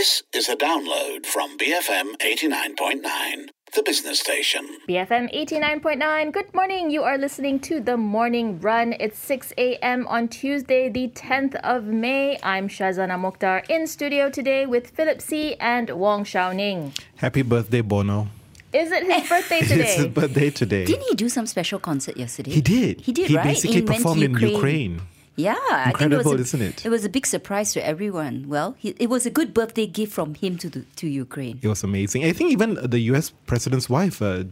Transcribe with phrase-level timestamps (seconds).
[0.00, 4.66] This is a download from BFM 89.9, the business station.
[4.88, 6.32] BFM 89.9.
[6.32, 6.90] Good morning.
[6.90, 8.94] You are listening to The Morning Run.
[8.98, 10.06] It's 6 a.m.
[10.06, 12.38] on Tuesday, the 10th of May.
[12.42, 15.56] I'm Shazana Mokhtar in studio today with Philip See.
[15.56, 16.94] and Wong Shou Ning.
[17.16, 18.28] Happy birthday, Bono.
[18.72, 20.08] Is it his birthday It's his today?
[20.08, 20.84] birthday today.
[20.86, 22.52] Didn't he do some special concert yesterday?
[22.52, 23.02] He did.
[23.02, 23.44] He did, He right?
[23.44, 25.02] basically went to performed in Ukraine.
[25.40, 26.86] Yeah, I think Incredible, it was a, isn't it?
[26.86, 28.36] It was a big surprise to everyone.
[28.48, 31.58] Well, he, it was a good birthday gift from him to the, to Ukraine.
[31.62, 32.24] It was amazing.
[32.24, 33.26] I think even the U.S.
[33.46, 34.44] president's wife, uh, uh,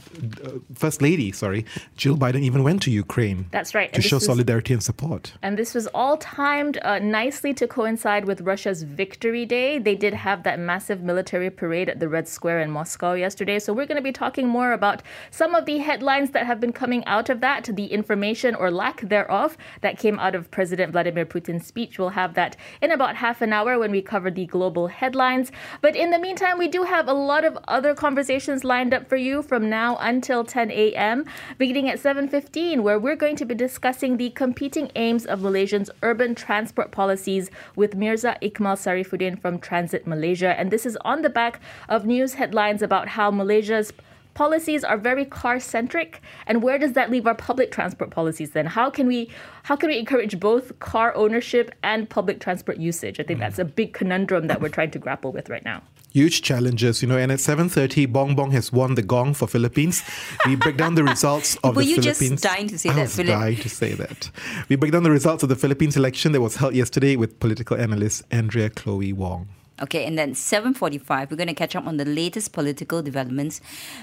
[0.74, 1.64] First Lady, sorry,
[1.96, 3.46] Jill Biden, even went to Ukraine.
[3.50, 3.90] That's right.
[3.92, 5.32] To And show was- solidarity and support.
[5.42, 9.78] And this was all timed uh, nicely to coincide with Russia's Victory Day.
[9.78, 13.58] They did have that massive military parade at the Red Square in Moscow yesterday.
[13.58, 16.72] So we're going to be talking more about some of the headlines that have been
[16.72, 21.26] coming out of that, the information or lack thereof that came out of President Vladimir
[21.26, 21.98] Putin's speech.
[21.98, 25.52] We'll have that in about half an hour when we cover the global headlines.
[25.80, 29.16] But in the meantime, we do have a lot of other conversations lined up for
[29.16, 31.24] you from now until 10 a.m.,
[31.58, 36.34] beginning at 7:15, where we're going to be discussing the competing aims of Malaysia's urban
[36.34, 40.58] transport policies with Mirza Ikmal Sarifuddin from Transit Malaysia.
[40.58, 43.92] And this is on the back of news headlines about how Malaysia's
[44.38, 48.66] policies are very car centric and where does that leave our public transport policies then
[48.66, 49.28] how can we
[49.64, 53.64] how can we encourage both car ownership and public transport usage i think that's a
[53.64, 55.82] big conundrum that we're trying to grapple with right now
[56.14, 57.18] Huge challenges, you know.
[57.18, 60.02] And at 7:30, Bong Bong has won the gong for Philippines.
[60.46, 62.40] We break down the results of Were the you just Philippines.
[62.40, 63.34] dying to say I that, was Philip?
[63.40, 64.30] dying to say that.
[64.70, 67.76] We break down the results of the Philippines election that was held yesterday with political
[67.76, 69.48] analyst Andrea Chloe Wong.
[69.80, 73.60] Okay, and then 7.45, we're going to catch up on the latest political developments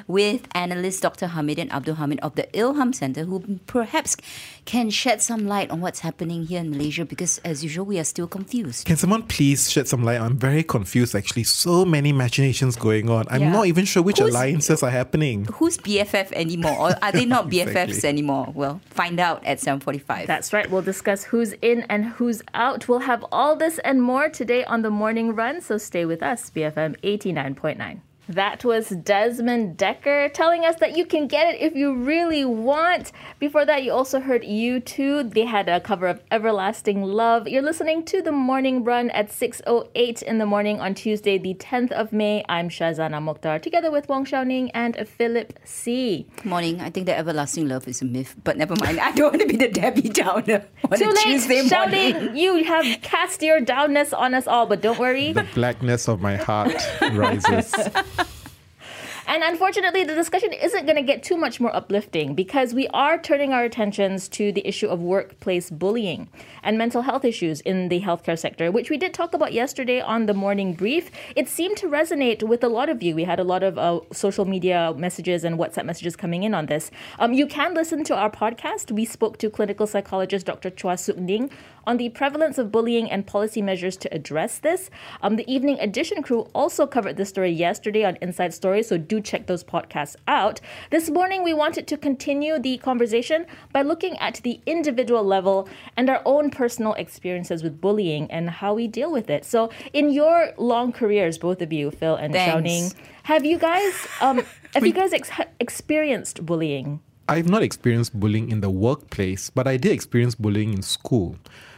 [0.08, 1.28] with analyst Dr.
[1.28, 4.16] Hamidin Abdul Hamid of the Ilham Center, who perhaps
[4.66, 8.04] can shed some light on what's happening here in Malaysia because, as usual, we are
[8.04, 8.86] still confused.
[8.86, 10.20] Can someone please shed some light?
[10.22, 11.44] I'm very confused actually.
[11.44, 13.26] So many machinations going on.
[13.30, 13.52] I'm Yeah.
[13.52, 15.46] not even sure which Who's- alliances are happening.
[15.56, 16.78] Who's BFF anymore?
[16.80, 18.10] Or are they not BFFs Exactly.
[18.10, 18.52] anymore?
[18.56, 20.26] Well, find out at 7.45.
[20.28, 24.30] that's right we'll discuss who's in and who's out we'll have all this and more
[24.30, 30.34] today on the morning run so stay with us bfm 89.9 that was Desmond Dekker
[30.34, 33.12] telling us that you can get it if you really want.
[33.40, 35.34] Before that, you also heard U2.
[35.34, 37.48] They had a cover of Everlasting Love.
[37.48, 41.92] You're listening to the morning run at 6.08 in the morning on Tuesday, the 10th
[41.92, 42.44] of May.
[42.50, 46.28] I'm Shazana Mokhtar, together with Wong Shou Ning and Philip See.
[46.44, 46.82] Morning.
[46.82, 49.00] I think that everlasting love is a myth, but never mind.
[49.00, 51.70] I don't want to be the Debbie Downer on Too a late, Tuesday morning.
[52.14, 52.36] shouting.
[52.38, 55.34] You have cast your downness on us all, but don't worry.
[55.34, 56.76] The blackness of my heart
[57.12, 57.74] rises.
[59.28, 63.18] And unfortunately, the discussion isn't going to get too much more uplifting because we are
[63.18, 66.30] turning our attentions to the issue of workplace bullying
[66.62, 70.28] and mental health issues in the healthcare sector, which we did talk about yesterday on
[70.28, 71.10] the morning brief.
[71.36, 73.16] It seemed to resonate with a lot of you.
[73.16, 76.68] We had a lot of uh, social media messages and WhatsApp messages coming in on
[76.68, 76.92] this.
[77.18, 78.92] Um, you can listen to our podcast.
[78.92, 80.70] We spoke to clinical psychologist Dr.
[80.70, 81.50] Chua Sook Ning
[81.88, 84.90] on the prevalence of bullying and policy measures to address this.
[85.22, 89.22] Um, the Evening Edition crew also covered this story yesterday on Inside Story, so do
[89.22, 90.62] check those podcasts out.
[90.90, 96.10] This morning, we wanted to continue the conversation by looking at the individual level and
[96.10, 99.46] our own personal experiences with bullying and how we deal with it.
[99.46, 102.54] So, in your long careers, both of you, Phil and Thanks.
[102.54, 102.92] Shou Ning,
[103.24, 104.42] have you guys um,
[104.74, 107.00] have you guys ex- experienced bullying?
[107.28, 111.38] I've not experienced bullying in the workplace, but I did experience bullying in school.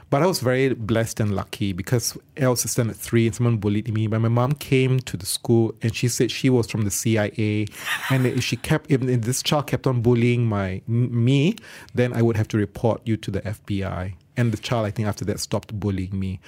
[0.09, 3.57] But I was very blessed and lucky because I was a standard three and someone
[3.57, 4.07] bullied me.
[4.07, 7.66] But my mom came to the school and she said she was from the CIA,
[8.09, 11.56] and if she kept if this child kept on bullying my me,
[11.94, 14.13] then I would have to report you to the FBI.
[14.38, 16.39] And the child, I think, after that stopped bullying me.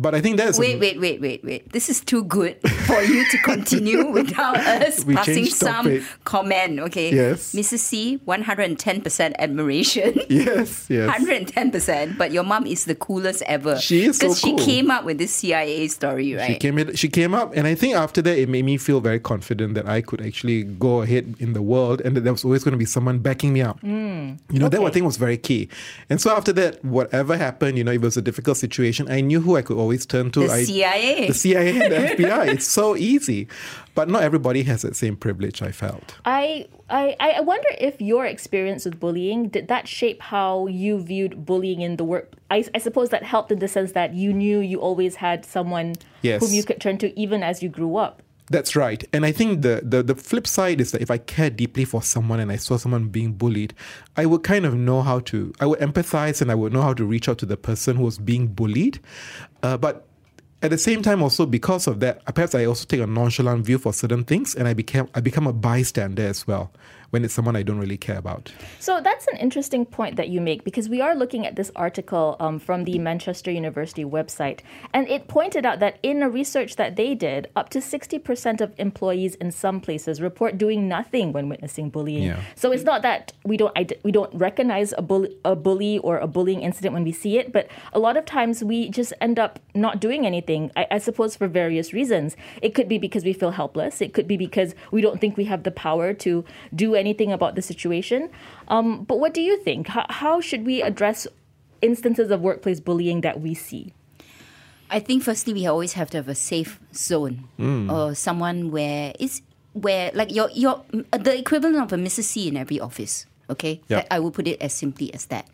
[0.00, 1.70] But I think that's Wait, wait, wait, wait, wait.
[1.72, 2.56] This is too good
[2.88, 6.02] for you to continue without us We passing some topic.
[6.24, 7.12] comment, okay?
[7.14, 7.52] Yes.
[7.54, 7.80] Mrs.
[7.80, 10.20] See, 110% admiration.
[10.30, 11.10] Yes, yes.
[11.20, 13.76] 110%, but your mom is the coolest ever.
[13.78, 14.64] She is so Because she cool.
[14.64, 16.52] came up with this CIA story, right?
[16.52, 19.00] She came in, she came up, and I think after that, it made me feel
[19.00, 22.44] very confident that I could actually go ahead in the world, and that there was
[22.44, 23.80] always going to be someone backing me up.
[23.80, 24.94] Hmm, you know, that I okay.
[24.94, 25.68] think was very key.
[26.08, 29.40] And so after that, whatever happened, you know, it was a difficult situation, I knew
[29.40, 30.40] who I could always turn to.
[30.46, 31.26] The I, CIA.
[31.28, 32.48] the CIA, and the FBI.
[32.54, 33.48] It's so easy,
[33.94, 35.62] but not everybody has that same privilege.
[35.62, 36.16] I felt.
[36.24, 41.44] I, I I wonder if your experience with bullying did that shape how you viewed
[41.44, 42.32] bullying in the work.
[42.50, 45.94] I, I suppose that helped in the sense that you knew you always had someone
[46.22, 46.42] Yes.
[46.42, 48.22] whom you could turn to even as you grew up.
[48.50, 49.02] That's right.
[49.12, 52.02] And I think the, the, the flip side is that if I care deeply for
[52.02, 53.74] someone and I saw someone being bullied,
[54.16, 56.92] I would kind of know how to, I would empathize and I would know how
[56.94, 58.98] to reach out to the person who was being bullied.
[59.62, 60.08] Uh, but
[60.62, 63.78] at the same time, also because of that, perhaps I also take a nonchalant view
[63.78, 66.70] for certain things, and I became I become a bystander as well
[67.10, 68.52] when it's someone I don't really care about.
[68.78, 72.36] So that's an interesting point that you make because we are looking at this article
[72.40, 74.60] um, from the Manchester University website,
[74.94, 78.72] and it pointed out that in a research that they did, up to 60% of
[78.78, 82.22] employees in some places report doing nothing when witnessing bullying.
[82.22, 82.40] Yeah.
[82.54, 86.26] So it's not that we don't we don't recognize a bully, a bully or a
[86.26, 89.58] bullying incident when we see it, but a lot of times we just end up
[89.74, 90.70] not doing anything.
[90.76, 92.36] I, I suppose for various reasons.
[92.62, 94.00] It could be because we feel helpless.
[94.00, 97.54] It could be because we don't think we have the power to do anything about
[97.56, 98.30] the situation.
[98.68, 99.88] Um, but what do you think?
[99.88, 101.26] How, how should we address
[101.82, 103.92] instances of workplace bullying that we see?
[104.90, 107.48] I think firstly we always have to have a safe zone
[107.90, 109.40] or someone where it's
[109.72, 110.82] where like your your
[111.14, 112.24] the equivalent of a Mrs.
[112.24, 113.24] See in every office.
[113.48, 113.98] Okay, Yeah.
[114.02, 115.46] That- I will put it as simply as that.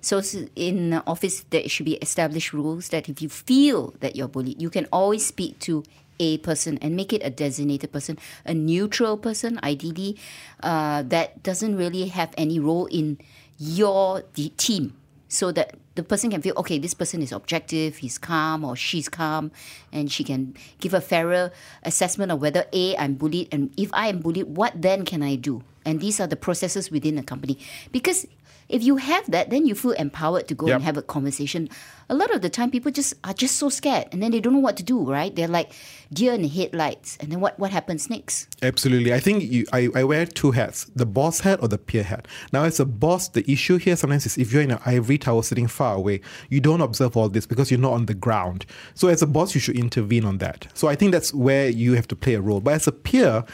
[0.00, 0.22] So
[0.54, 4.62] in the office, there should be established rules that if you feel that you're bullied,
[4.62, 5.82] you can always speak to
[6.18, 10.16] a person and make it a designated person, a neutral person, ideally,
[10.62, 13.18] uh, that doesn't really have any role in
[13.58, 14.94] your the team.
[15.28, 19.08] So that the person can feel okay this person is objective he's calm or she's
[19.08, 19.50] calm
[19.90, 21.50] and she can give a fairer
[21.82, 25.34] assessment of whether a i'm bullied and if i am bullied what then can i
[25.34, 25.62] do?
[25.86, 27.58] And these are the processes within the company.
[27.92, 28.26] Because
[28.68, 30.74] if you have that then you feel empowered to go Yep.
[30.76, 31.68] and have a conversation
[32.08, 34.52] a lot of the time people just are just so scared and then they don't
[34.52, 35.72] know what to do right they're like
[36.12, 39.12] deer in the headlights and then what, what happens next Absolutely.
[39.12, 42.26] I think you, I, I wear two hats the boss hat or the peer hat.
[42.52, 45.42] Now, as a boss, the issue here sometimes is if you're in an ivory tower
[45.42, 48.64] sitting far away, you don't observe all this because you're not on the ground.
[48.94, 50.68] So, as a boss, you should intervene on that.
[50.72, 52.60] So, I think that's where you have to play a role.
[52.60, 53.44] But as a peer,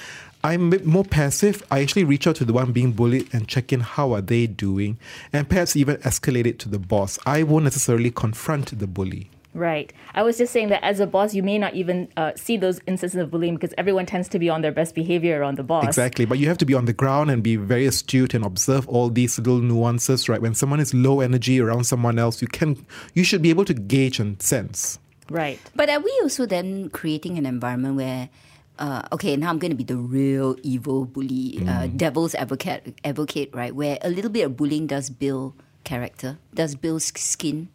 [0.44, 1.62] I'm a bit more passive.
[1.70, 4.46] I actually reach out to the one being bullied and check in how are they
[4.46, 4.98] doing
[5.32, 7.18] and perhaps even escalate it to the boss.
[7.24, 9.30] I won't necessarily confront the bully.
[9.54, 9.92] Right.
[10.14, 12.80] I was just saying that as a boss, you may not even uh, see those
[12.86, 15.84] instances of bullying because everyone tends to be on their best behavior around the boss.
[15.84, 18.88] Exactly, but you have to be on the ground and be very astute and observe
[18.88, 20.40] all these little nuances, right?
[20.40, 22.84] When someone is low energy around someone else, you can
[23.14, 24.98] you should be able to gauge and sense.
[25.28, 25.60] Right.
[25.76, 28.30] But are we also then creating an environment where,
[28.78, 33.50] uh, okay, now I'm going to be the real evil bully, uh, devil's advocate, advocate,
[33.54, 33.74] right?
[33.74, 35.54] Where a little bit of bullying does build
[35.84, 37.68] character, does build skin,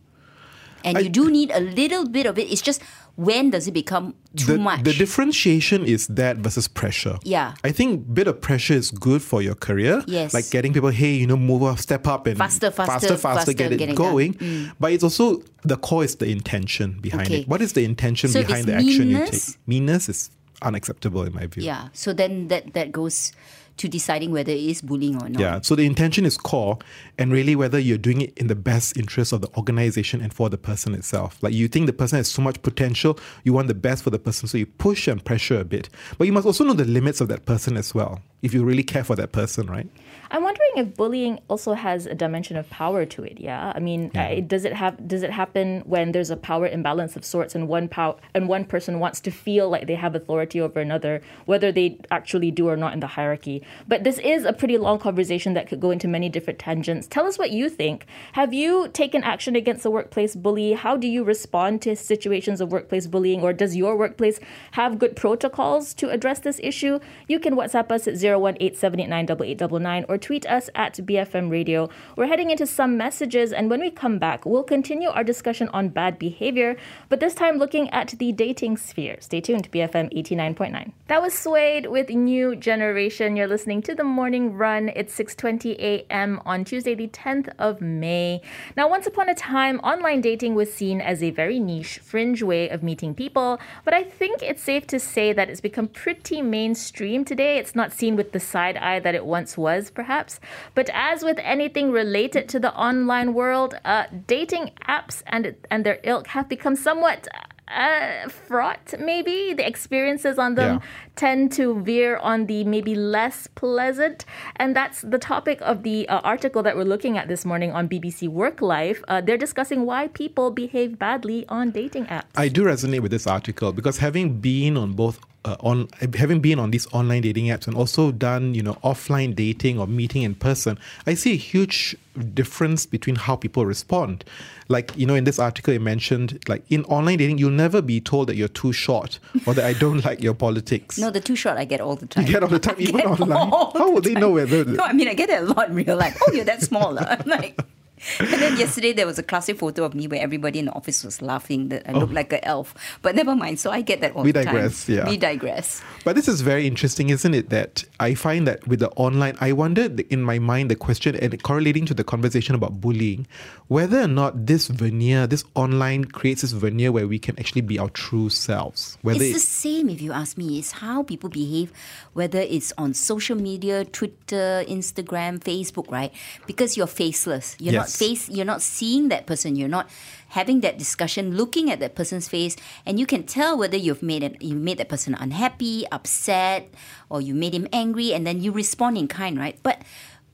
[0.84, 2.52] and I- you do need a little bit of it.
[2.52, 2.82] It's just
[3.16, 4.84] when does it become too the, much?
[4.84, 7.18] the differentiation is that versus pressure.
[7.24, 7.56] Yeah.
[7.64, 10.04] I think bit of pressure is good for your career.
[10.06, 10.36] Yes.
[10.36, 13.54] Like getting people, hey, you know, move up, step up and Faster, faster, faster, faster,
[13.54, 14.12] get it get it done.
[14.14, 14.72] going.
[14.80, 17.40] But it's also the core is the intention behind Okay.
[17.42, 17.48] it.
[17.48, 19.58] What is the intention So behind the action you take?
[19.66, 20.30] Meanness is
[20.62, 21.64] unacceptable in my view.
[21.64, 21.90] yeah.
[21.94, 23.34] So then that that goes
[23.78, 25.40] to deciding whether it is bullying or not.
[25.40, 26.80] Yeah, so the intention is core,
[27.20, 30.50] and really whether you're doing it in the best interest of the organization and for
[30.50, 31.38] the person itself.
[31.44, 34.18] Like you think the person has so much potential, you want the best for the
[34.18, 35.90] person, so you push and pressure a bit.
[36.18, 38.84] But you must also know the limits of that person as well, if you really
[38.84, 39.88] care for that person, right?
[40.30, 43.40] I'm wondering if bullying also has a dimension of power to it.
[43.40, 47.16] Yeah, I mean, uh, does it have does it happen when there's a power imbalance
[47.16, 50.60] of sorts, and one power and one person wants to feel like they have authority
[50.60, 53.64] over another, whether they actually do or not in the hierarchy?
[53.88, 57.08] But this is a pretty long conversation that could go into many different tangents.
[57.08, 58.06] Tell us what you think.
[58.34, 60.74] Have you taken action against a workplace bully?
[60.74, 64.40] How do you respond to situations of workplace bullying, or does your workplace
[64.72, 67.00] have good protocols to address this issue?
[67.28, 71.90] You can WhatsApp us at 018-789-8899 or tweet us at BFM Radio.
[72.16, 75.90] We're heading into some messages, and when we come back, we'll continue our discussion on
[75.90, 76.76] bad behavior,
[77.10, 79.18] but this time looking at the dating sphere.
[79.20, 80.92] Stay tuned BFM 89.9.
[81.08, 83.36] That was Suede with New Generation.
[83.36, 84.90] You're listening to The Morning Run.
[84.90, 86.42] It's 6.20 a.m.
[86.46, 88.42] on Tuesday, the 10th of May.
[88.76, 92.68] Now, once upon a time, online dating was seen as a very niche, fringe way
[92.68, 97.24] of meeting people, but I think it's safe to say that it's become pretty mainstream
[97.24, 97.58] today.
[97.58, 100.40] It's not seen with the side eye that it once was, perhaps.
[100.76, 106.00] But as with anything related to the online world, uh, dating apps and and their
[106.04, 107.28] ilk have become somewhat
[107.70, 108.94] uh, fraught.
[108.98, 110.88] Maybe the experiences on them Yeah.
[111.18, 114.24] tend to veer on the maybe less pleasant,
[114.56, 117.90] and that's the topic of the uh, article that we're looking at this morning on
[117.90, 119.04] BBC Work Life.
[119.10, 122.32] Uh, they're discussing why people behave badly on dating apps.
[122.38, 126.60] I do resonate with this article because having been on both uh, on having been
[126.60, 130.36] on these online dating apps and also done you know offline dating or meeting in
[130.36, 130.78] person,
[131.08, 131.96] I see a huge
[132.34, 134.24] difference between how people respond.
[134.70, 138.02] Like you know, in this article, it mentioned like in online dating, you'll never be
[138.02, 140.98] told that you're too short or that I don't like your politics.
[140.98, 142.26] No, the too short I get all the time.
[142.26, 143.50] You get all the time, I even online.
[143.50, 145.76] How the would they know whether- No, I mean I get it a lot in
[145.76, 146.18] real life.
[146.28, 147.00] Oh, you're that small.
[147.00, 147.58] I'm like,
[148.20, 151.04] and then yesterday there was a classic photo of me where everybody in the office
[151.04, 152.16] was laughing that I looked oh.
[152.16, 152.76] like an elf.
[153.02, 153.60] But never mind.
[153.60, 154.96] So I get that all We the digress, time.
[154.96, 155.10] yeah.
[155.10, 155.82] We digress.
[156.04, 157.50] But this is very interesting, isn't it?
[157.50, 161.42] That I find that with the online, I wonder in my mind the question and
[161.44, 163.28] correlating to the conversation about bullying,
[163.68, 167.80] whether or not this veneer, this online creates this veneer where we can actually be
[167.80, 168.98] our true selves.
[169.02, 170.60] Whether It's the same if you ask me.
[170.60, 171.72] It's how people behave,
[172.14, 176.14] whether it's on social media, Twitter, Instagram, Facebook, right?
[176.46, 177.56] Because you're faceless.
[177.60, 179.56] You're not Face you're not seeing that person.
[179.56, 179.90] You're not
[180.30, 184.24] having that discussion, looking at that person's face, and you can tell whether you've made
[184.24, 186.74] it you made that person unhappy, upset,
[187.10, 189.58] or you made him angry, and then you respond in kind, right?
[189.64, 189.82] But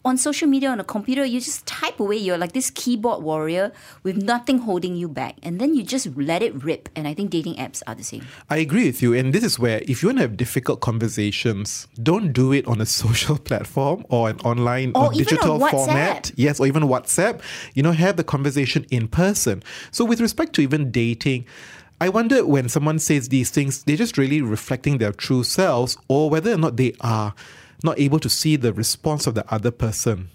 [0.05, 3.71] on social media on a computer you just type away you're like this keyboard warrior
[4.03, 7.29] with nothing holding you back and then you just let it rip and i think
[7.29, 9.13] dating apps are the same I agree with you.
[9.13, 12.81] And this is where, if you want to have difficult conversations, don't do it on
[12.81, 16.31] a social platform or an online Or or digital format.
[16.35, 17.41] Yes, or even WhatsApp.
[17.73, 19.63] You know, have the conversation in person.
[19.91, 21.45] So, with respect to even dating,
[22.01, 26.29] I wonder when someone says these things, they're just really reflecting their true selves or
[26.29, 27.33] whether or not they are
[27.83, 30.29] not able to see the response of the other person.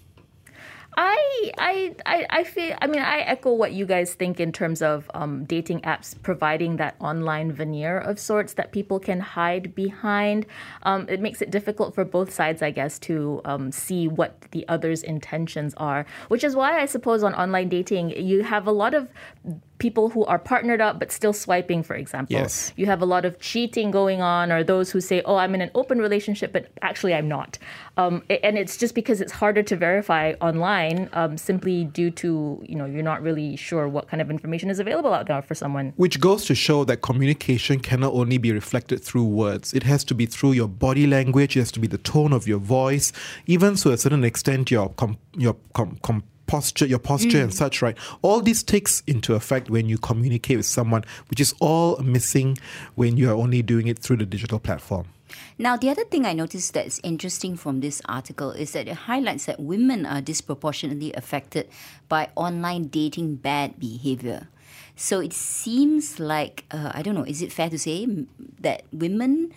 [0.97, 2.75] I, I, I, I feel.
[2.81, 6.75] I mean, I echo what you guys think in terms of um, dating apps providing
[6.75, 10.45] that online veneer of sorts that people can hide behind.
[10.83, 14.67] Um, it makes it difficult for both sides, I guess, to um, see what the
[14.67, 16.05] other's intentions are.
[16.27, 19.07] Which is why I suppose on online dating you have a lot of
[19.79, 22.33] people who are partnered up but still swiping, for example.
[22.33, 22.73] Yes.
[22.75, 25.61] You have a lot of cheating going on, or those who say, "Oh, I'm in
[25.61, 27.57] an open relationship, but actually I'm not."
[27.97, 32.75] Um, and it's just because it's harder to verify online, um, simply due to you
[32.75, 35.93] know you're not really sure what kind of information is available out there for someone.
[35.97, 39.73] Which goes to show that communication cannot only be reflected through words.
[39.73, 41.55] It has to be through your body language.
[41.57, 43.11] It has to be the tone of your voice,
[43.47, 47.81] even to a certain extent your com- your com- com- posture, your posture and such.
[47.81, 47.97] Right.
[48.21, 52.57] All this takes into effect when you communicate with someone, which is all missing
[52.95, 55.05] when you are only doing it through the digital platform.
[55.59, 59.05] Now, the other thing I noticed that is interesting from this article is that it
[59.05, 61.69] highlights that women are disproportionately affected
[62.07, 64.47] by online dating bad behavior.
[64.95, 68.07] So it seems like, uh, I don't know, is it fair to say
[68.59, 69.53] that women,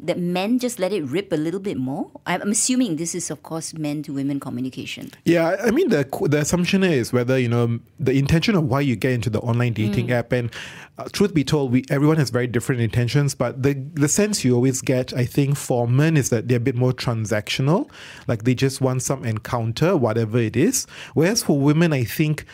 [0.00, 2.10] that men just let it rip a little bit more?
[2.26, 5.10] I'm assuming this is, of course, men to women communication.
[5.24, 8.96] Yeah, I mean the the assumption is whether you know the intention of why you
[8.96, 10.50] get into the online dating app, and
[10.98, 13.34] uh, truth be told, we everyone has very different intentions.
[13.34, 16.60] But the the sense you always get, I think, for men is that they're a
[16.60, 17.90] bit more transactional,
[18.26, 20.86] like they just want some encounter, whatever it is.
[21.14, 22.44] Whereas for women, I think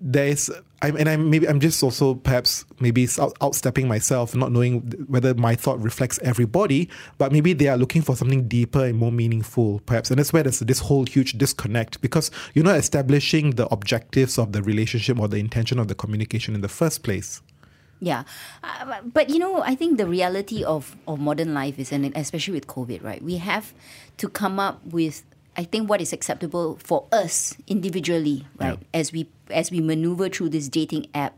[0.00, 4.80] there's I'm, and I'm maybe I'm just also perhaps maybe out, outstepping myself, not knowing
[5.08, 9.10] whether my thought reflects everybody, but maybe they are looking for something deeper and more
[9.10, 13.66] meaningful, perhaps, and that's where there's this whole huge disconnect because you're not establishing the
[13.72, 17.42] objectives of the relationship or the intention of the communication in the first place.
[18.00, 18.22] Yeah,
[18.62, 22.54] uh, but- you know, I think the reality of, of modern life is, and especially
[22.54, 23.20] with COVID, right?
[23.20, 23.74] We have
[24.18, 25.24] to come up with,
[25.58, 28.78] I think, what is acceptable for us individually, right?
[28.94, 31.34] As we as we maneuver through this dating app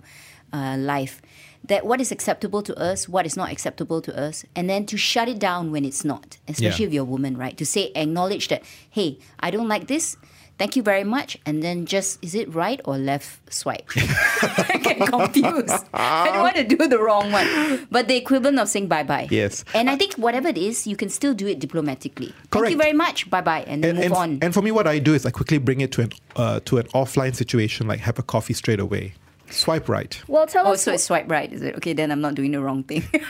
[0.53, 1.23] uh, life,
[1.65, 4.97] that what is acceptable to us, what is not acceptable to us, and then to
[4.99, 6.89] shut it down when it's not, especially Yeah.
[6.89, 7.57] if you're a woman, right?
[7.57, 10.17] To say, acknowledge that, hey, I don't like this.
[10.61, 11.39] Thank you very much.
[11.47, 13.89] And then just, is it right or left swipe?
[13.97, 15.73] I get confused.
[15.95, 17.89] I don't want to do the wrong one.
[17.91, 19.27] But the equivalent of saying bye bye.
[19.31, 19.65] Yes.
[19.73, 22.35] And I think whatever it is, you can still do it diplomatically.
[22.51, 23.31] Thank you very much.
[23.31, 23.65] Bye bye.
[23.67, 24.39] And, And, move and, on.
[24.43, 26.77] and for me, what I do is I quickly bring it to an uh, to
[26.77, 29.15] an offline situation, like have a coffee straight away,
[29.49, 30.21] swipe right.
[30.29, 30.83] Well, tell oh, us.
[30.83, 31.75] so it's swipe right, is it?
[31.77, 33.05] Okay, then I'm not doing the wrong thing.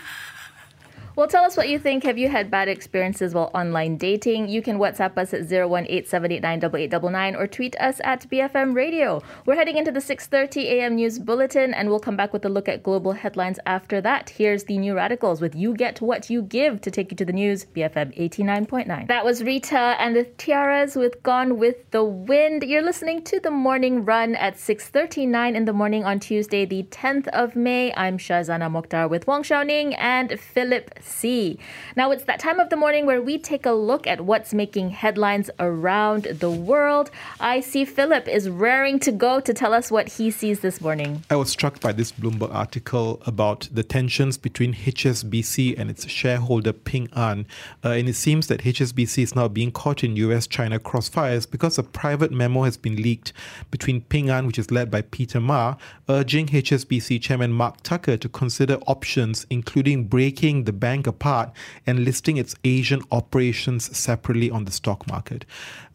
[1.16, 2.04] Well, tell us what you think.
[2.04, 4.48] Have you had bad experiences while online dating?
[4.48, 9.20] You can WhatsApp us at 018-789-8899 or tweet us at BFM Radio.
[9.44, 10.94] We're heading into the 6.30 a.m.
[10.94, 14.30] news bulletin and we'll come back with a look at global headlines after that.
[14.30, 17.32] Here's the New Radicals with You Get What You Give to take you to the
[17.32, 19.08] news, BFM 89.9.
[19.08, 22.62] That was Rita and the Tiaras with Gone With The Wind.
[22.62, 27.26] You're listening to The Morning Run at 6.39 in the morning on Tuesday, the 10th
[27.28, 27.92] of May.
[27.94, 31.58] I'm Shazana Mokhtar with Wong Shou Ning and Philip See.
[31.96, 34.90] Now it's that time of the morning where we take a look at what's making
[34.90, 37.10] headlines around the world.
[37.40, 41.24] I see Philip is raring to go to tell us what he sees this morning.
[41.30, 46.72] I was struck by this Bloomberg article about the tensions between HSBC and its shareholder
[46.72, 47.46] Ping An.
[47.84, 51.78] Uh, and it seems that HSBC is now being caught in US China crossfires because
[51.78, 53.32] a private memo has been leaked
[53.70, 55.76] between Ping An, which is led by Peter Ma,
[56.08, 61.48] urging HSBC chairman Mark Tucker to consider options, including breaking the ban bank apart
[61.86, 65.44] and listing its Asian operations separately on the stock market.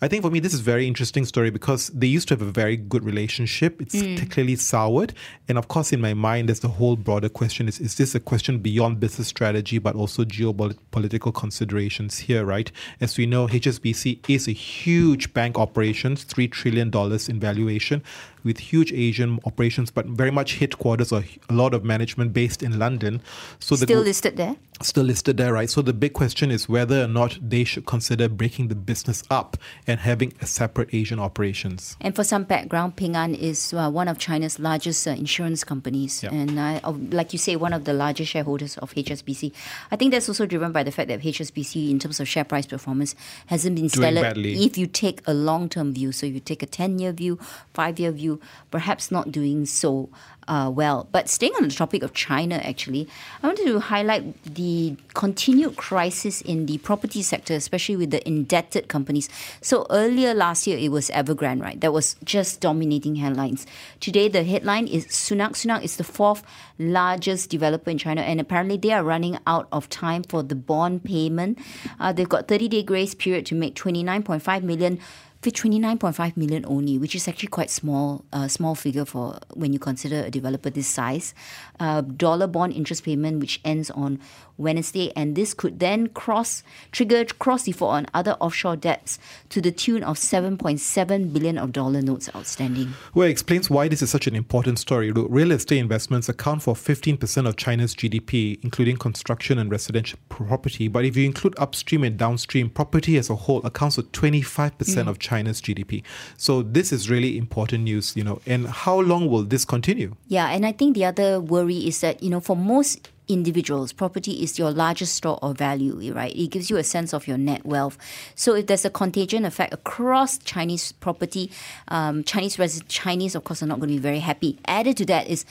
[0.01, 2.41] I think for me, this is a very interesting story because they used to have
[2.41, 3.81] a very good relationship.
[3.81, 4.15] It's hmm.
[4.33, 5.13] clearly soured.
[5.49, 8.21] And of course, in my mind, there's the whole broader question is, is this a
[8.31, 12.71] question beyond business strategy, but also geopolitical considerations here, right?
[13.01, 16.89] As we know, HSBC is a huge bank operations, $3 trillion
[17.31, 18.01] in valuation
[18.45, 22.79] with huge Asian operations, but very much headquarters or a lot of management based in
[22.79, 23.21] London.
[23.59, 24.55] So Still the, listed there?
[24.81, 25.69] still listed there, right?
[25.69, 29.57] So the big question is whether or not they should consider breaking the business up
[29.87, 31.97] and having a separate Asian operations.
[31.99, 36.23] And for some background, Ping An is uh, one of China's largest uh, insurance companies,
[36.23, 36.31] Yeah.
[36.33, 39.51] and uh, like you say, one of the largest shareholders of HSBC.
[39.91, 42.65] I think that's also driven by the fact that HSBC, in terms of share price
[42.67, 43.15] performance,
[43.47, 44.33] hasn't been stellar.
[44.35, 47.39] If you take a long-term view, so you take a ten-year view,
[47.73, 48.34] five-year view,
[48.71, 50.09] perhaps not doing so.
[50.47, 53.07] Uh, well, but staying on the topic of China, actually,
[53.41, 58.87] I wanted to highlight the continued crisis in the property sector, especially with the indebted
[58.87, 59.27] companies.
[59.61, 61.81] So earlier last year, it was Evergrande, right?
[61.81, 63.65] That was just dominating headlines.
[63.99, 65.53] Today, the headline is Sunac.
[65.53, 66.43] Sunac is the fourth
[66.77, 71.03] largest developer in China, and apparently they are running out of time for the bond
[71.03, 71.57] payment.
[71.99, 74.99] Uh, they've got 30 day grace period to make 29.5 million.
[75.45, 79.77] For 29.5 million only, which is actually quite small, uh, small figure for when you
[79.77, 81.35] consider a developer this size.
[81.79, 84.19] Uh, dollar bond interest payment, which ends on
[84.57, 89.19] Wednesday, and this could then cross trigger cross default on other offshore debts
[89.49, 92.93] to the tune of 7.7 billion of dollar notes outstanding.
[93.13, 95.11] Well, it explains why this is such an important story.
[95.11, 100.87] Look, Real estate investments account for 15% of China's GDP, including construction and residential property.
[100.87, 105.07] But if you include upstream and downstream, property as a whole accounts for 25% mm.
[105.07, 106.03] of China's GDP.
[106.37, 108.41] So this is really important news, you know.
[108.45, 110.15] And how long will this continue?
[110.27, 114.43] Yeah, and I think the other worry is that, you know, for most individuals, property
[114.43, 116.35] is your largest store of value, right?
[116.35, 117.97] It gives you a sense of your net wealth.
[118.35, 121.51] So if there's a contagion effect across Chinese property,
[121.87, 124.57] um, Chinese res- Chinese, of course, are not going to be very happy.
[124.67, 125.45] Added to that is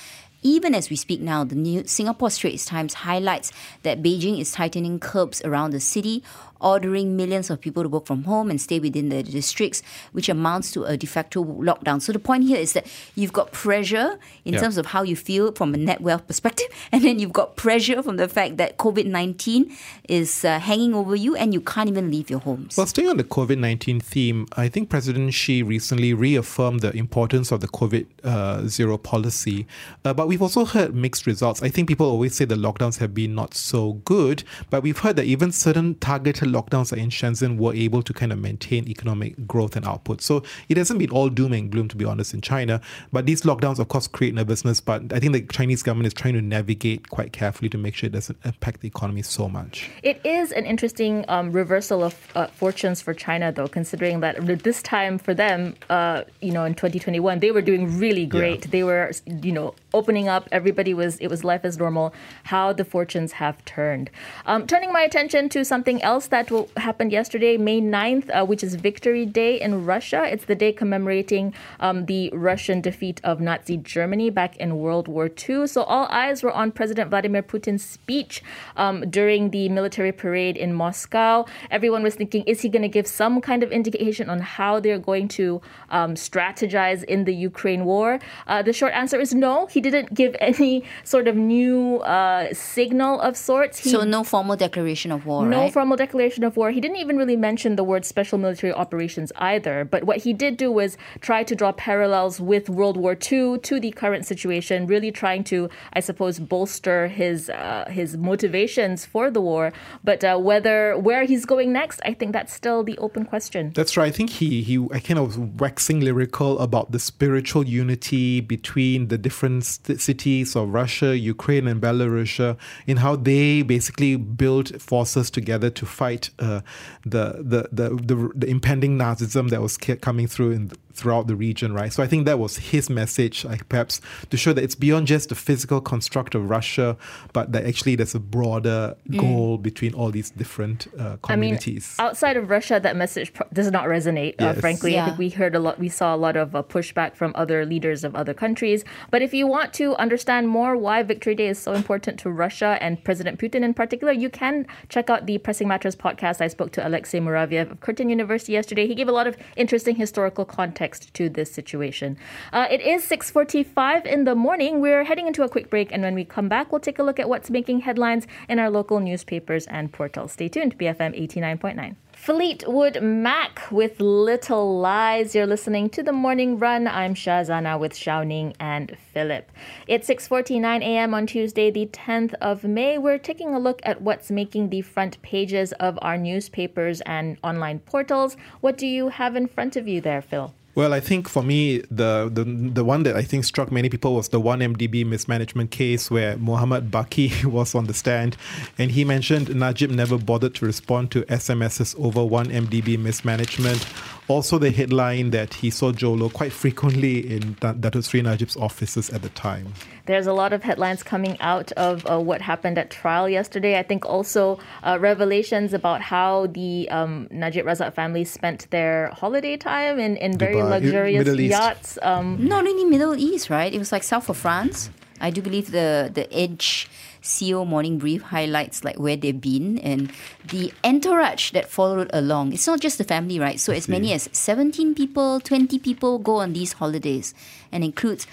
[0.44, 3.50] even as we speak now, the new Singapore Straits Times highlights
[3.82, 6.22] that Beijing is tightening curbs around the city,
[6.60, 10.70] ordering millions of people to work from home and stay within the districts, which amounts
[10.72, 12.00] to a de facto lockdown.
[12.00, 14.60] So the point here is that you've got pressure in Yeah.
[14.60, 18.02] terms of how you feel from a net wealth perspective, and then you've got pressure
[18.02, 19.70] from the fact that COVID 19
[20.08, 22.76] is uh, hanging over you and you can't even leave your homes.
[22.76, 27.50] Well, staying on the COVID 19 theme, I think President Xi recently reaffirmed the importance
[27.52, 29.66] of the COVID uh, zero policy.
[30.04, 31.62] Uh, but we've also heard mixed results.
[31.62, 35.16] I think people always say the lockdowns have been not so good, but we've heard
[35.16, 39.46] that even certain targeted lockdowns like in Shenzhen were able to kind of maintain economic
[39.46, 40.20] growth and output.
[40.20, 42.80] So it hasn't been all doom and gloom, to be honest, in China.
[43.12, 44.80] But these lockdowns, of course, create nervousness.
[44.80, 48.06] But I think the Chinese government is trying to navigate quite carefully to make sure
[48.06, 49.90] it doesn't impact the economy so much.
[50.02, 54.82] It is an interesting um, reversal of uh, fortunes for China, though, considering that this
[54.82, 58.70] time for them, uh, you know, in 2021, they were doing really great.
[58.70, 60.48] They were, you know, opening up.
[60.52, 62.14] Everybody was, it was life as normal.
[62.44, 64.10] How the fortunes have turned.
[64.46, 68.74] Um, turning my attention to something else that happened yesterday, May 9th, uh, which is
[68.74, 70.24] Victory Day in Russia.
[70.26, 75.30] It's the day commemorating um, the Russian defeat of Nazi Germany back in World War
[75.48, 75.68] II.
[75.68, 78.42] So all eyes were on President Vladimir Putin's speech
[78.76, 81.44] um, during the military parade in Moscow.
[81.70, 84.98] Everyone was thinking, is he going to give some kind of indication on how they're
[84.98, 88.18] going to um, strategize in the Ukraine war?
[88.48, 89.66] Uh, the short answer is no.
[89.66, 93.78] He didn't give any sort of new uh, signal of sorts.
[93.78, 95.72] He so no formal declaration of war, no right?
[95.72, 96.70] formal declaration of war.
[96.70, 99.84] He didn't even really mention the word special military operations either.
[99.84, 103.80] But what he did do was try to draw parallels with World War II to
[103.80, 109.40] the current situation, really trying to, I suppose, bolster his uh, his motivations for the
[109.40, 109.72] war.
[110.02, 113.72] But uh, whether where he's going next, I think that's still the open question.
[113.74, 114.08] That's right.
[114.08, 119.18] I think he he I kind of waxing lyrical about the spiritual unity between the
[119.18, 122.56] different st- cities of Russia, Ukraine, and Belarus,
[122.86, 126.60] in how they basically built forces together to fight uh,
[127.04, 131.72] the, the, the the the impending Nazism that was coming through in throughout the region,
[131.72, 131.92] right?
[131.92, 135.28] So I think that was his message, like perhaps to show that it's beyond just
[135.28, 136.96] the physical construct of Russia,
[137.32, 141.94] but that actually there's a broader goal between all these different uh, I mean, communities.
[141.98, 144.34] outside of Russia, that message pro- does not resonate.
[144.40, 144.60] Uh, Yes.
[144.60, 145.78] frankly, I think we heard a lot.
[145.78, 148.84] We saw a lot of uh, pushback from other leaders of other countries.
[149.10, 152.30] But if you want to to understand more why Victory Day is so important to
[152.30, 156.40] Russia and President Putin in particular, you can check out the Pressing Matters podcast.
[156.40, 158.86] I spoke to Alexei Muraviev of Curtin University yesterday.
[158.86, 162.16] He gave a lot of interesting historical context to this situation.
[162.52, 164.80] Uh, it is 6:45 in the morning.
[164.80, 167.18] We're heading into a quick break, and when we come back, we'll take a look
[167.18, 170.32] at what's making headlines in our local newspapers and portals.
[170.32, 170.78] Stay tuned.
[170.78, 171.96] BFM 89.9.
[172.24, 175.34] Fleetwood Mac with Little Lies.
[175.34, 176.88] You're listening to the Morning Run.
[176.88, 179.50] I'm Shazana with Xiao and Philip.
[179.86, 181.12] It's 6:49 a.m.
[181.12, 182.96] on Tuesday, the 10th of May.
[182.96, 187.80] We're taking a look at what's making the front pages of our newspapers and online
[187.80, 188.38] portals.
[188.62, 190.54] What do you have in front of you there, Phil?
[190.74, 194.14] Well, I think for me, the, the the one that I think struck many people
[194.16, 198.36] was the 1MDB mismanagement case where Muhammad Bakke was on the stand
[198.76, 203.86] and he mentioned Najib never bothered to respond to SMSs over 1MDB mismanagement.
[204.26, 209.10] Also, the headline that he saw Jho Low quite frequently in Datuk Sri Najib's offices
[209.10, 209.74] at the time.
[210.06, 213.78] There's a lot of headlines coming out of uh, what happened at trial yesterday.
[213.78, 219.58] I think also uh, revelations about how the um, Najib Razak family spent their holiday
[219.58, 221.98] time in, in very Dubai, luxurious Middle yachts.
[222.00, 223.72] Um, Not only Middle East, right?
[223.72, 224.88] It was like south of France.
[225.20, 226.88] I do believe the the Edge
[227.24, 230.12] CEO morning brief highlights like where they've been and
[230.44, 232.52] the entourage that followed along.
[232.52, 233.58] It's not just the family, right?
[233.58, 237.34] So as many as 17 people, 20 people go on these holidays
[237.72, 238.26] and includes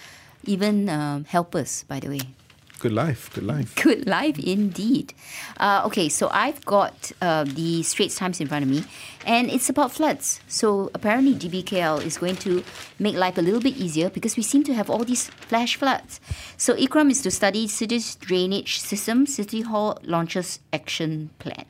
[0.44, 2.20] even um, helpers, by the way.
[2.82, 3.76] Good life, good life.
[3.76, 5.14] Good life indeed.
[5.58, 8.84] Uh, okay, so I've got uh, the Straits Times in front of me,
[9.24, 10.42] and it's about floods.
[10.48, 12.64] So apparently, DBKL is going to
[12.98, 16.20] make life a little bit easier because we seem to have all these flash floods.
[16.58, 19.28] So IKRAM is to study cities' drainage system.
[19.28, 21.66] City Hall launches action plan.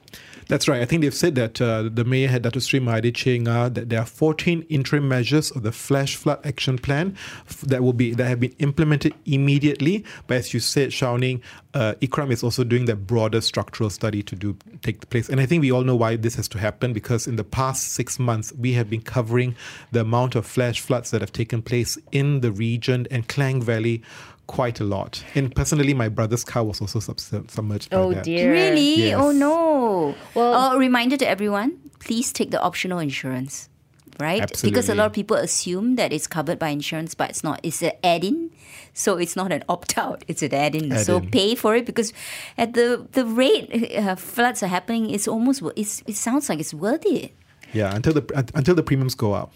[0.51, 0.81] That's right.
[0.81, 3.87] I think they've said that uh, the mayor had Dato Sri Mahadi Che Ngah that
[3.87, 7.15] there are 14 interim measures of the flash flood action plan
[7.63, 10.03] that will be that have been implemented immediately.
[10.27, 11.41] But as you said, Shou Ning,
[11.73, 15.29] uh, IKRAM is also doing that broader structural study to do take place.
[15.29, 17.93] And I think we all know why this has to happen because in the past
[17.93, 19.55] six months we have been covering
[19.93, 24.03] the amount of flash floods that have taken place in the region and Klang Valley
[24.51, 25.23] quite a lot.
[25.35, 28.23] And personally, my brother's car was also sub- submerged by oh that.
[28.23, 28.51] dear.
[28.51, 28.95] Really?
[29.09, 29.17] Yes.
[29.19, 30.15] Oh no.
[30.35, 33.69] Well- Well, reminder to everyone: please take the optional insurance.
[34.19, 34.41] Right?
[34.43, 34.69] Absolutely.
[34.69, 37.57] Because a lot of people assume that it's covered by insurance, but it's not.
[37.63, 38.51] It's an add-in,
[38.93, 40.21] so it's not an opt-out.
[40.27, 40.93] It's an add-in.
[41.01, 41.31] So Add-in.
[41.31, 42.13] pay for it because
[42.57, 43.65] at the the rate
[43.97, 47.31] uh, floods are happening, it's almost it's, it sounds like it's worth it.
[47.73, 49.49] Yeah, until the until the premiums go up.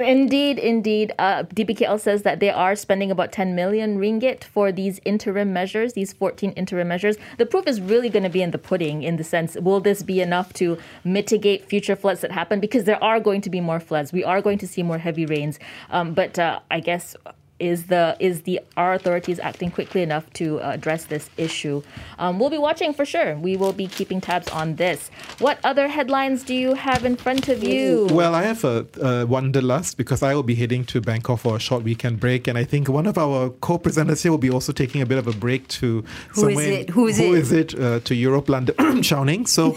[0.00, 1.12] Indeed, indeed.
[1.18, 5.94] Uh, DBKL says that they are spending about 10 million ringgit for these interim measures,
[5.94, 7.16] these 14 interim measures.
[7.36, 10.04] The proof is really going to be in the pudding, in the sense, will this
[10.04, 12.60] be enough to mitigate future floods that happen?
[12.60, 14.12] Because there are going to be more floods.
[14.12, 15.58] We are going to see more heavy rains.
[15.90, 17.16] Um, but uh, I guess
[17.58, 21.82] is the is the our authorities acting quickly enough to uh, address this issue?
[22.18, 23.36] Um, we'll be watching for sure.
[23.36, 25.10] We will be keeping tabs on this.
[25.38, 28.06] What other headlines do you have in front of you?
[28.10, 31.60] Well, I have a, a wanderlust because I will be heading to Bangkok for a
[31.60, 35.02] short weekend break, and I think one of our co-presenters here will be also taking
[35.02, 36.90] a bit of a break to Who is it?
[36.90, 37.38] Who is Who it?
[37.38, 37.78] is it?
[37.78, 39.46] Uh, to Europe, London, Shou Ning.
[39.46, 39.76] So,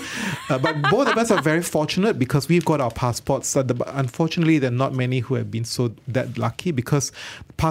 [0.49, 3.53] uh, but both of us are very fortunate because we've got our passports.
[3.53, 7.11] The, unfortunately, there are not many who have been so that lucky because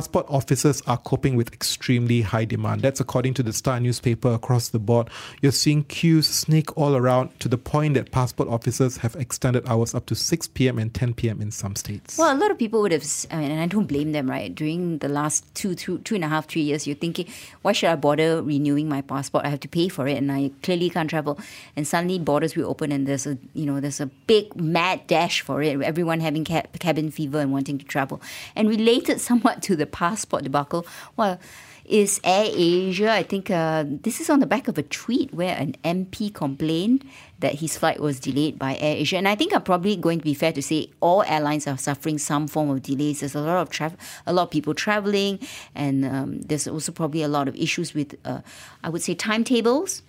[0.00, 2.80] passport officers are coping with extremely high demand.
[2.80, 5.10] That's according to the Star newspaper across the board.
[5.42, 9.94] You're seeing queues snake all around to the point that passport officers have extended hours
[9.94, 10.78] up to 6 p.m.
[10.78, 11.42] and 10 p.m.
[11.42, 12.16] in some states.
[12.16, 14.54] Well, a lot of people would have, I mean, and I don't blame them, right?
[14.54, 17.26] During the last two, two, two and a half, three years, you're thinking,
[17.60, 19.44] why should I bother renewing my passport?
[19.44, 21.38] I have to pay for it, and I clearly can't travel.
[21.76, 25.62] And suddenly, borders reopen and there's a, you know, there's a big mad dash for
[25.62, 25.78] it.
[25.82, 28.22] Everyone having ca- cabin fever and wanting to travel.
[28.56, 31.38] And related somewhat to the passport debacle, well.
[31.86, 33.10] Is Air Asia?
[33.10, 37.04] I think uh, this is on the back of a tweet where an MP complained
[37.40, 39.16] that his flight was delayed by Air Asia.
[39.16, 42.18] And I think I'm probably going to be fair to say all airlines are suffering
[42.18, 43.20] some form of delays.
[43.20, 45.40] There's a lot of tra- a lot of people traveling,
[45.74, 48.42] and um, there's also probably a lot of issues with, uh,
[48.84, 50.02] I would say, timetables.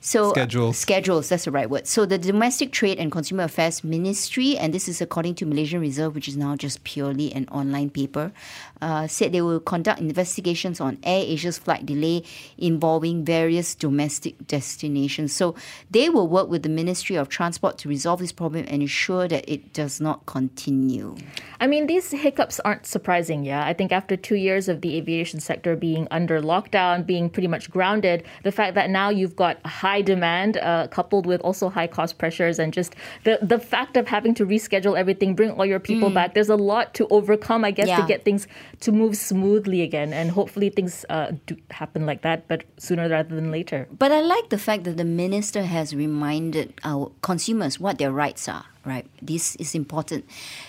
[0.00, 0.78] So Schedules.
[0.78, 1.28] schedules.
[1.28, 1.86] That's the right word.
[1.86, 6.14] So the Domestic Trade and Consumer Affairs Ministry, and this is according to Malaysian Reserve,
[6.14, 8.32] which is now just purely an online paper,
[8.80, 12.22] uh, said they will conduct investigations on Air Asia's flight delay
[12.58, 15.32] involving various domestic destinations.
[15.32, 15.54] So
[15.90, 19.48] they will work with the Ministry of Transport to resolve this problem and ensure that
[19.48, 21.16] it does not continue.
[21.60, 23.64] I mean, these hiccups aren't surprising, yeah.
[23.64, 27.70] I think after two years of the aviation sector being under lockdown, being pretty much
[27.70, 32.18] grounded, the fact that now you've got high demand uh, coupled with also high cost
[32.22, 32.90] pressures and just
[33.24, 36.34] the, the fact of having to reschedule everything, bring all your people back.
[36.34, 38.08] There's a lot to overcome, I guess, to Mm.
[38.08, 38.42] Get things
[38.84, 40.10] to move smoothly again.
[40.18, 43.80] And hopefully things uh, do happen like that, but sooner rather than later.
[44.02, 48.48] But I like the fact that the minister has reminded our consumers what their rights
[48.48, 49.06] are, right?
[49.22, 50.24] This is important.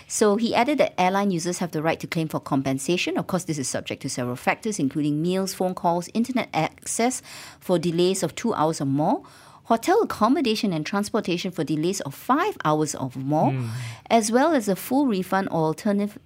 [0.08, 3.18] So he added that airline users have the right to claim for compensation.
[3.18, 7.22] Of course, this is subject to several factors, including meals, phone calls, internet access
[7.60, 9.24] for delays of two hours or more.
[9.64, 13.68] Hotel accommodation and transportation for delays of five hours or more, hmm.
[14.10, 16.18] as well as a full refund or alternative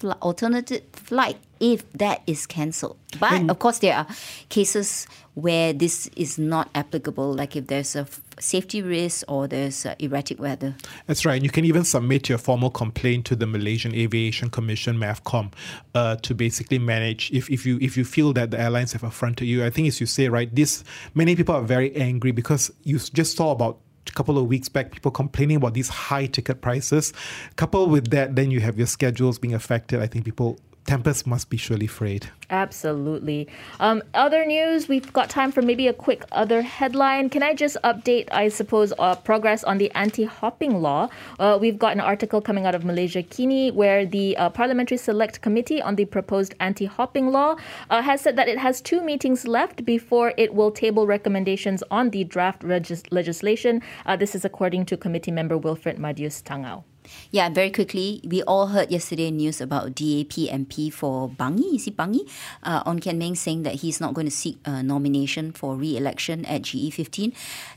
[0.00, 2.96] fli- alternative flight if that is cancelled.
[3.20, 4.06] But of course, there are
[4.48, 9.86] cases where this is not applicable, like if there's a f- safety risks or there's
[9.86, 10.74] uh, erratic weather.
[11.06, 11.42] That's right.
[11.42, 15.52] You can even submit your formal complaint to the Malaysian Aviation Commission (MAVCOM)
[15.94, 19.48] uh, to basically manage if, if you if you feel that the airlines have affronted
[19.48, 19.64] you.
[19.64, 23.36] I think, as you say, right, this many people are very angry because you just
[23.36, 27.12] saw about a couple of weeks back people complaining about these high ticket prices.
[27.56, 30.00] Coupled with that, then you have your schedules being affected.
[30.00, 32.30] I think people tempers must be surely frayed.
[32.50, 33.48] Absolutely.
[33.80, 37.28] Um, other news, we've got time for maybe a quick other headline.
[37.28, 41.08] Can I just update, I suppose, uh, progress on the anti hopping law?
[41.38, 45.40] Uh, we've got an article coming out of Malaysia Kini where the uh, Parliamentary Select
[45.40, 47.56] Committee on the proposed anti hopping law
[47.90, 52.10] uh, has said that it has two meetings left before it will table recommendations on
[52.10, 53.82] the draft regis- legislation.
[54.06, 56.84] Uh, this is according to committee member Wilfred Madius Tangau.
[57.30, 61.96] Yeah, very quickly, we all heard yesterday news about DAP MP for Bangi, is it
[61.96, 62.28] Bangi?
[62.62, 66.44] Uh, Ong Kian Ming saying that he's not going to seek a nomination for re-election
[66.46, 67.32] at GE15.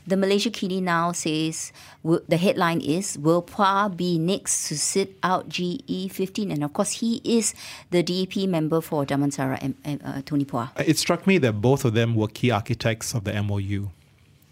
[0.06, 1.72] The Malaysia Kini now says,
[2.04, 6.52] the headline is, will Pua be next to sit out GE15?
[6.52, 7.54] And of course, he is
[7.90, 10.70] the DAP member for Damansara, uh, Tony Pua.
[10.80, 13.90] It struck me that both of them were key architects of the MOU.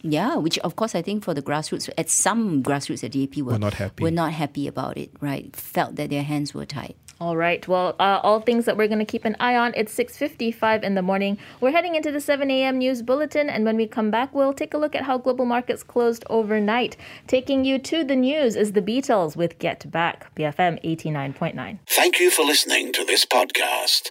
[0.02, 3.52] Yeah, which of course I think for the grassroots, at some grassroots at DAP were,
[3.52, 4.02] Were not happy.
[4.02, 5.54] Were not happy about it, right?
[5.56, 6.94] Felt that their hands were tied.
[7.20, 7.66] All right.
[7.66, 9.72] Well, uh, all things that we're going to keep an eye on.
[9.74, 11.36] It's 6:55 in the morning.
[11.60, 12.78] We're heading into the 7 a.m.
[12.78, 15.82] news bulletin, and when we come back, we'll take a look at how global markets
[15.82, 16.96] closed overnight.
[17.26, 21.80] Taking you to the news is the Beatles with "Get Back." BFM 89.9.
[21.88, 24.10] Thank you for listening to this podcast.